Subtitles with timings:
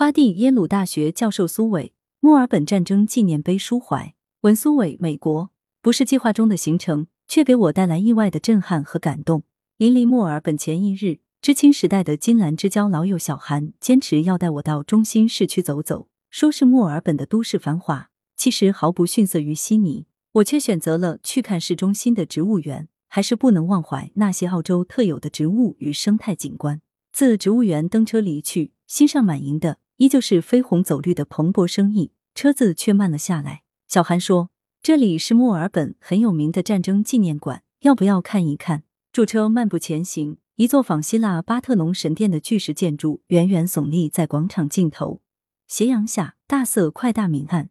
[0.00, 4.14] 花地耶鲁大学教授苏伟，墨尔本战争纪念碑抒怀。
[4.40, 5.50] 文苏伟，美国
[5.82, 9.42] 不是计划中的行程，却给我带来意外的震撼和感动。
[9.76, 20.06] 临离墨尔本前一日，知青时代的金兰之交老友小韩坚持要带我到中心市区走走，说是墨尔本的都市繁华，其实毫不逊色于悉尼。
[20.32, 26.80] 我却选择了去看市中心的植物园，还是不能忘怀那些澳洲特有的植物与生态景观。
[27.12, 33.64] 自植物园登车离去，心上满盈的依旧是飞红走绿的蓬勃生意，车子却慢了下来。
[33.86, 34.48] 小韩说
[34.80, 45.20] ：“这里是墨尔本很有名的战争纪念馆，要不要看一看？”驻车漫步前行，一座仿希腊巴特农神殿的巨石建筑远远耸立在广场尽头。
[45.68, 47.68] 斜阳下，大色快大明暗，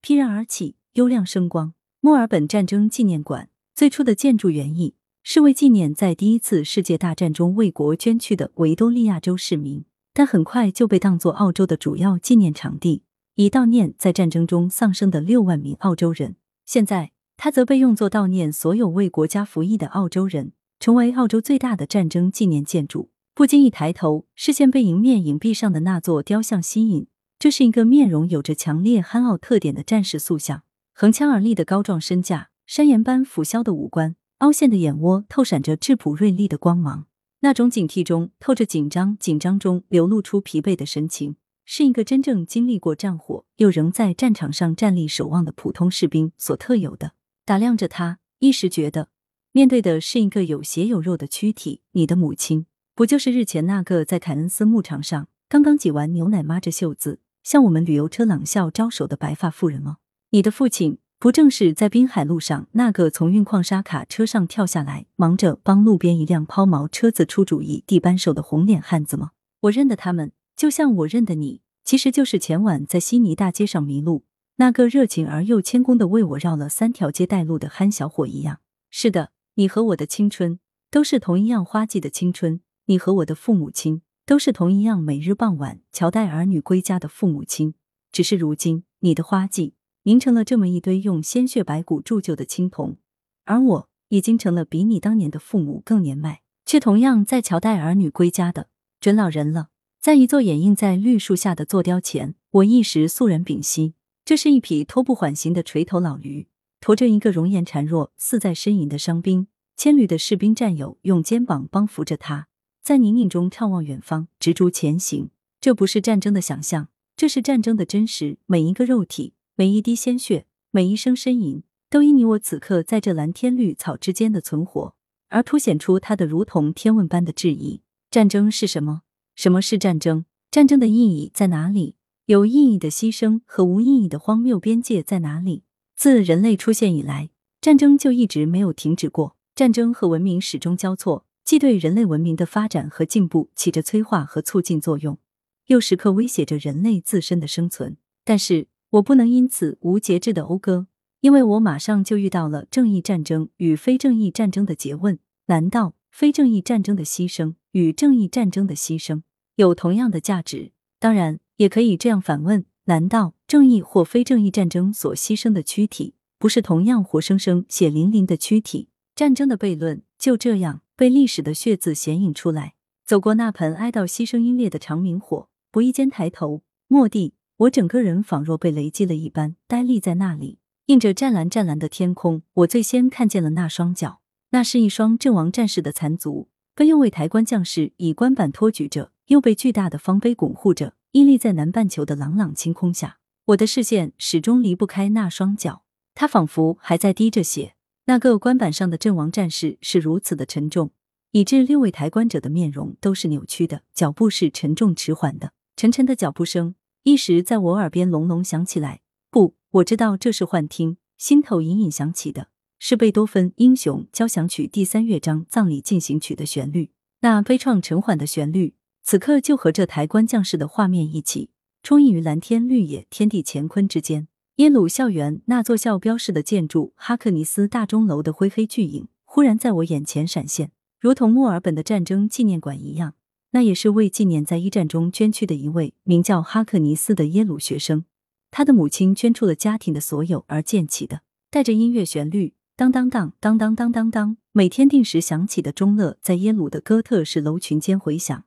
[0.00, 1.74] 披然而起，幽亮生光。
[2.00, 9.84] 墨尔本战争纪念馆最初的建筑原意是为纪念在第一次世界大战中为国捐躯的维多利亚州市民，
[10.18, 13.04] 但很快就被当作澳洲的主要纪念场地。
[13.36, 16.34] 以悼念在战争中丧生的六万名澳洲人。
[16.66, 23.10] 现在，它则被用作悼念所有为国家服役的澳洲人，成为澳洲最大的战争纪念建筑。
[23.32, 27.06] 不经意抬头，视线被迎面影壁上的那座雕像吸引。
[27.38, 37.06] 这是一个面容有着强烈憨傲特点的战士塑像，横枪而立的高壮身架，山岩般俯削的五官，凹陷的眼窝透闪着质朴锐利的光芒。
[37.40, 41.36] 那种警惕中透着紧张，紧张中流露出疲惫的神情。
[41.70, 47.12] 是一个真正经历过战火又仍在战场上站立守望的普通士兵所特有的。
[47.44, 49.10] 打量着他，一时觉得
[49.52, 51.82] 面对的是一个有血有肉的躯体。
[51.92, 52.64] 你的母亲
[52.94, 59.98] 不就是日前那个在凯恩斯牧场上刚刚挤完牛奶、抹着袖子向我们旅游车冷笑招手的白发妇人吗？
[60.30, 69.32] 你的父亲不正是在滨海路上那个从运矿沙卡车上跳下来，忙着帮路边一辆抛锚车子出主意、地扳手的红脸汉子吗？
[69.62, 70.30] 我认得他们。
[70.54, 74.24] 就像我认得你，其实就是前晚在悉尼大街上迷路
[74.56, 78.60] 那个热情而又谦恭的为我绕了三条街带路的憨小伙一样。
[78.90, 87.74] 是的，你和我的青春都是同一样花季的青春，你和我的父母亲都是同一样每日傍晚乔带儿女归家的父母亲。
[88.10, 89.74] 只是如今，你的花季
[90.08, 92.96] 凝成了这么一堆用鲜血白骨铸就的青铜，
[93.44, 98.68] 而我已经成了比你当年的父母更年迈，却同样在乔带儿女归家的
[99.00, 99.68] 准老人了。
[100.00, 103.92] 在一座掩映在绿树下的坐雕前，我一时肃然屏息。
[104.24, 106.46] 这是一匹拖不缓行的垂头老驴，
[106.80, 109.48] 驮着一个容颜孱弱、似在呻吟的伤兵。
[109.76, 112.48] 牵驴的士兵战友用肩膀帮扶着他，
[112.82, 115.28] 在泥泞中怅望远方，执着前行。
[115.60, 118.38] 这不是战争的想象，这是战争的真实。
[118.46, 124.94] 每一个肉体，每一滴鲜血，每一声呻吟，都因你我此刻在这蓝天绿草之间的存活，
[125.30, 127.82] 而凸显出它的如同天问般的质疑。
[128.08, 129.02] 战争是什么？
[129.34, 130.26] 什么是战争？
[130.52, 131.96] 战争的意义在哪里？
[132.26, 135.64] 有意义的牺牲和无意义的荒谬边界在哪里？
[135.96, 137.30] 自人类出现以来，
[137.60, 139.36] 战争就一直没有停止过。
[139.56, 145.18] 战争和文明始终交错，既对人类文明的发展和进步起着催化和促进作用，
[145.66, 147.96] 又时刻威胁着人类自身的生存。
[148.24, 150.86] 但是我不能因此无节制的讴歌，
[151.20, 159.22] 因为我马上就遇到了正义战争与非正义战争的诘问：难道非正义战争的牺牲与正义战争的牺牲？
[159.56, 168.88] 有同样的价值，当然也可以这样反问：难道正义或非正义战争所牺牲的躯体，不是同样活生生、血淋淋的躯体？
[169.14, 172.74] 战争的悖论就这样被历史的血字显影出来。
[173.04, 180.60] 走过那盆哀悼牺牲英烈的长明火，不意间抬头，蓦地，我整个人仿若被雷击了一般，呆立在那里。
[180.86, 184.20] 映着湛蓝湛蓝的天空，我最先看见了那双脚，
[184.50, 189.10] 那是一双阵亡战士的残足，被右位抬棺将士以棺板托举着。
[189.26, 193.18] 又被巨大的方碑巩护着，屹立在南半球的朗朗晴空下。
[193.46, 195.82] 我的视线始终离不开那双脚，
[196.14, 197.74] 它仿佛还在滴着血。
[198.06, 200.92] 那个棺板上的阵亡战士是如此的沉重，
[201.32, 205.52] 以致六位抬棺者的面容都是扭曲的，脚步是沉重迟缓的。
[205.76, 206.74] 沉沉的脚步声
[207.08, 209.00] 一时在我耳边隆隆响起来。
[209.30, 212.48] 不，我知道这是幻听，心头隐隐响起的
[212.78, 216.90] 是贝多芬《英雄交响曲》第三乐章葬礼进行曲的旋律，
[217.22, 218.74] 那悲怆沉缓的旋律。
[219.02, 221.48] 此刻就和这抬棺将士的画面一起，
[221.82, 224.28] 充溢于蓝天绿野、天地乾坤之间。
[224.56, 233.14] 耶鲁校园那座校标式的建筑哈克尼斯大钟楼的灰黑巨影，忽然在我眼前闪现，如同墨尔本的战争纪念馆一样。
[233.50, 238.04] 那也是为纪念在一战中捐躯的一位名叫哈克尼斯的耶鲁学生，
[238.50, 241.22] 他的母亲捐出了家庭的所有而建起的。
[241.50, 248.44] 带着音乐旋律，当当当当当当当当，每天定时响起的钟乐，在耶鲁的哥特式楼群间回响。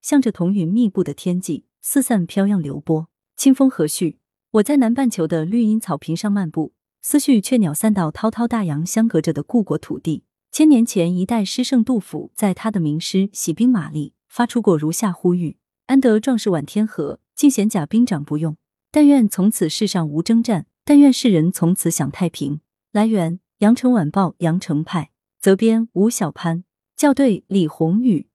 [0.00, 3.08] 向着彤云密布的天际，四散飘扬流波。
[3.36, 4.18] 清风和煦？
[4.52, 6.72] 我在南半球的绿荫草坪上漫步，
[7.02, 10.22] 思绪却鸟散到滔滔大洋相隔着的故国土地。
[10.52, 13.94] 千年前，一代诗圣杜甫在他的名诗《喜兵马俪》
[14.34, 18.56] 发出过如下呼吁：“安得壮士挽天河，尽显甲兵长不用。
[18.90, 22.58] 但愿从此世上无征战，但愿世人从此享太平。”
[22.90, 26.64] 来源：羊城晚报羊城派，责编吴小潘，
[26.96, 28.26] 校对李红宇。